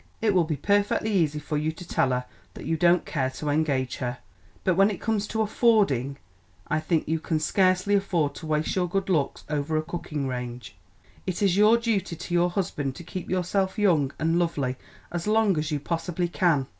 [0.19, 3.49] It will be perfectly easy for you to tell her that you don't care to
[3.49, 4.17] engage her.
[4.63, 6.17] But when it comes to affording,
[6.67, 10.75] I think you can scarcely afford to waste your good looks over a cooking range.
[11.27, 14.75] It is your duty to your husband to keep yourself young and lovely
[15.11, 16.65] as long as you possibly can.